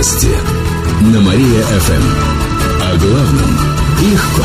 Новости 0.00 0.28
на 1.12 1.20
Мария-ФМ. 1.20 2.02
О 2.80 2.96
главном 2.96 3.50
легко. 4.00 4.44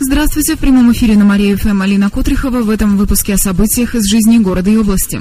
Здравствуйте, 0.00 0.56
в 0.56 0.58
прямом 0.58 0.90
эфире 0.92 1.16
на 1.16 1.26
Мария-ФМ 1.26 1.82
Алина 1.82 2.08
Котрихова. 2.08 2.62
В 2.62 2.70
этом 2.70 2.96
выпуске 2.96 3.34
о 3.34 3.36
событиях 3.36 3.94
из 3.94 4.10
жизни 4.10 4.38
города 4.38 4.70
и 4.70 4.76
области. 4.78 5.20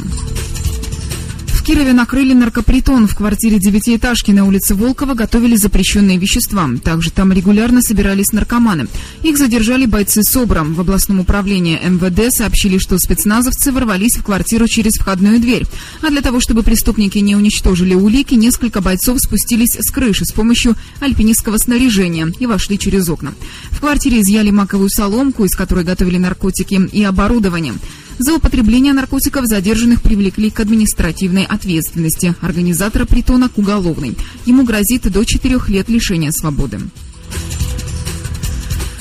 Кирове 1.66 1.94
накрыли 1.94 2.34
наркопритон. 2.34 3.08
В 3.08 3.16
квартире 3.16 3.58
девятиэтажки 3.58 4.30
на 4.30 4.46
улице 4.46 4.76
Волкова 4.76 5.16
готовили 5.16 5.56
запрещенные 5.56 6.20
вещества. 6.20 6.70
Также 6.84 7.10
там 7.10 7.34
регулярно 7.34 7.82
собирались 7.82 8.34
наркоманы. 8.34 8.86
Их 9.24 9.40
задержали 9.40 9.88
бойцы 9.88 10.22
СОБРа. 10.22 10.64
В 10.64 10.80
областном 10.80 11.22
управлении 11.22 11.80
МВД 11.84 12.32
сообщили, 12.32 12.78
что 12.78 13.00
спецназовцы 13.00 13.72
ворвались 13.72 14.16
в 14.16 14.22
квартиру 14.22 14.68
через 14.68 14.94
входную 14.94 15.40
дверь. 15.40 15.66
А 16.04 16.12
для 16.12 16.22
того, 16.22 16.40
чтобы 16.40 16.62
преступники 16.62 17.18
не 17.18 17.36
уничтожили 17.36 17.96
улики, 17.96 18.36
несколько 18.36 18.82
бойцов 18.82 19.20
спустились 19.20 19.76
с 19.80 19.90
крыши 19.90 20.24
с 20.24 20.34
помощью 20.34 20.76
альпинистского 21.00 21.58
снаряжения 21.58 22.32
и 22.40 22.46
вошли 22.46 22.78
через 22.78 23.10
окна. 23.10 23.34
В 23.72 23.80
квартире 23.80 24.22
изъяли 24.22 24.52
маковую 24.52 24.90
соломку, 24.90 25.46
из 25.46 25.56
которой 25.56 25.84
готовили 25.84 26.20
наркотики, 26.20 26.76
и 26.92 27.04
оборудование. 27.04 27.74
За 28.18 28.34
употребление 28.34 28.94
наркотиков 28.94 29.46
задержанных 29.46 30.02
привлекли 30.02 30.50
к 30.50 30.60
административной 30.60 31.46
ответственности. 31.46 32.34
Организатора 32.42 33.06
притона 33.06 33.50
к 33.50 33.58
уголовной. 33.58 34.16
Ему 34.46 34.64
грозит 34.64 35.12
до 35.12 35.24
четырех 35.26 35.70
лет 35.70 35.90
лишения 35.90 36.32
свободы. 36.32 36.80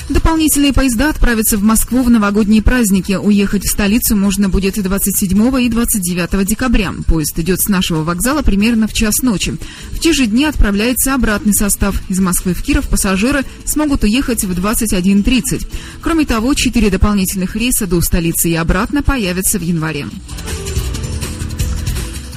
Дополнительные 0.09 0.71
поезда 0.71 1.09
отправятся 1.09 1.57
в 1.57 1.63
Москву 1.63 2.03
в 2.03 2.11
новогодние 2.11 2.61
праздники. 2.61 3.13
Уехать 3.13 3.63
в 3.63 3.71
столицу 3.71 4.15
можно 4.15 4.49
будет 4.49 4.81
27 4.81 5.63
и 5.63 5.69
29 5.69 6.45
декабря. 6.45 6.93
Поезд 7.07 7.39
идет 7.39 7.59
с 7.59 7.69
нашего 7.69 8.03
вокзала 8.03 8.43
примерно 8.43 8.87
в 8.87 8.93
час 8.93 9.23
ночи. 9.23 9.55
В 9.91 9.99
те 9.99 10.13
же 10.13 10.27
дни 10.27 10.45
отправляется 10.45 11.15
обратный 11.15 11.55
состав. 11.55 11.99
Из 12.07 12.19
Москвы 12.19 12.53
в 12.53 12.61
Киров 12.61 12.87
пассажиры 12.87 13.43
смогут 13.65 14.03
уехать 14.03 14.43
в 14.43 14.51
21.30. 14.51 15.67
Кроме 16.01 16.25
того, 16.25 16.53
четыре 16.53 16.91
дополнительных 16.91 17.55
рейса 17.55 17.87
до 17.87 17.99
столицы 18.01 18.51
и 18.51 18.55
обратно 18.55 19.01
появятся 19.01 19.57
в 19.57 19.63
январе. 19.63 20.05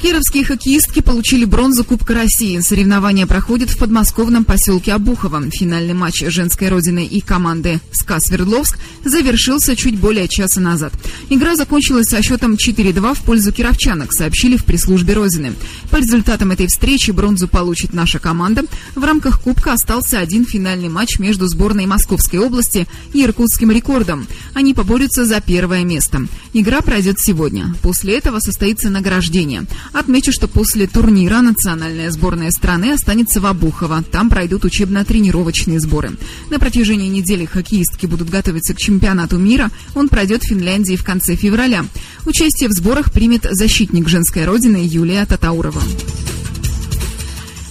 Кировские 0.01 0.45
хоккеистки 0.45 1.01
получили 1.01 1.45
бронзу 1.45 1.83
Кубка 1.83 2.15
России. 2.15 2.61
Соревнования 2.61 3.27
проходят 3.27 3.69
в 3.69 3.79
подмосковном 3.79 4.45
поселке 4.45 4.93
Обухово. 4.93 5.43
Финальный 5.51 5.93
матч 5.93 6.23
женской 6.27 6.69
родины 6.69 7.05
и 7.05 7.21
команды 7.21 7.81
СКА 7.91 8.21
Свердловск 8.21 8.79
завершился 9.05 9.75
чуть 9.75 9.99
более 9.99 10.29
часа 10.29 10.61
назад. 10.61 10.93
Игра 11.31 11.57
закончилась 11.57 12.07
со 12.07 12.23
счетом 12.23 12.55
4-2 12.55 13.15
в 13.15 13.23
пользу 13.23 13.51
кировчанок, 13.51 14.13
сообщили 14.13 14.57
в 14.57 14.65
пресс-службе 14.65 15.15
Родины. 15.15 15.55
По 15.91 15.97
результатам 15.97 16.53
этой 16.53 16.69
встречи 16.69 17.11
бронзу 17.11 17.49
получит 17.49 17.93
наша 17.93 18.21
команда. 18.21 18.65
В 18.95 19.03
рамках 19.03 19.41
Кубка 19.41 19.73
остался 19.73 20.21
один 20.21 20.47
финальный 20.47 20.89
матч 20.89 21.19
между 21.19 21.49
сборной 21.49 21.87
Московской 21.87 22.39
области 22.39 22.87
и 23.13 23.25
Иркутским 23.25 23.73
рекордом. 23.73 24.29
Они 24.55 24.75
поборются 24.75 25.25
за 25.25 25.41
первое 25.41 25.83
место. 25.83 26.29
Игра 26.53 26.83
пройдет 26.83 27.19
сегодня. 27.19 27.75
После 27.83 28.17
этого 28.17 28.39
состоится 28.39 28.91
награждение. 28.91 29.67
Отмечу, 29.93 30.33
что 30.33 30.49
после 30.49 30.87
турнира 30.87 31.41
национальная 31.41 32.11
сборная 32.11 32.51
страны 32.51 32.93
останется 32.93 33.41
в 33.41 33.47
Обухово. 33.47 34.03
Там 34.11 34.31
пройдут 34.31 34.65
учебно-тренировочные 34.65 35.81
сборы. 35.81 36.13
На 36.51 36.59
протяжении 36.59 37.09
недели 37.09 37.45
хоккеистки 37.45 38.07
будут 38.07 38.31
готовиться 38.31 38.75
к 38.75 38.79
чемпионату 38.79 39.39
мира. 39.39 39.71
Он 39.95 40.09
пройдет 40.09 40.43
в 40.43 40.49
Финляндии 40.49 40.97
в 40.97 41.05
конце 41.05 41.37
февраля. 41.37 41.85
Участие 42.27 42.69
в 42.69 42.73
сборах 42.73 43.13
примет 43.13 43.47
защитник 43.51 44.09
женской 44.09 44.45
родины 44.45 44.81
Юлия 44.83 45.25
Татаурова. 45.27 45.83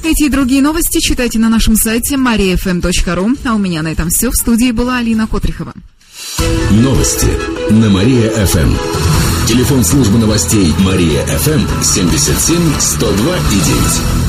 Эти 0.04 0.23
и 0.23 0.30
другие 0.30 0.62
новости 0.62 1.00
читайте 1.00 1.38
на 1.38 1.50
нашем 1.50 1.76
сайте 1.76 2.16
mariafm.ru. 2.16 3.38
А 3.45 3.55
у 3.55 3.58
меня 3.58 3.82
на 3.82 3.92
этом 3.92 4.10
все. 4.10 4.30
В 4.30 4.36
студии 4.36 4.72
была 4.72 4.99
Алина 4.99 5.28
Котрихова. 5.28 5.73
Новости 6.72 7.28
на 7.72 7.89
Мария-ФМ. 7.89 9.17
Телефон 9.48 9.82
службы 9.82 10.18
новостей 10.18 10.74
Мария-ФМ 10.80 11.82
77 11.82 12.80
102 12.82 13.38
и 13.38 13.56
9. 13.56 14.27